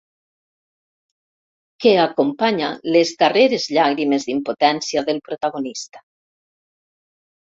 Que 1.83 1.91
acompanya 2.05 2.69
les 2.95 3.11
darreres 3.19 3.67
llàgrimes 3.77 4.25
d'impotència 4.29 5.05
del 5.11 5.19
protagonista. 5.29 6.05